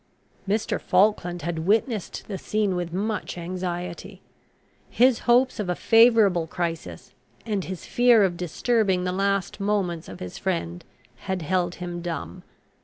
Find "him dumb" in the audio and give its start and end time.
11.75-12.41